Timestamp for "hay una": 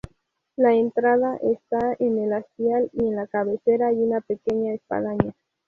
3.89-4.19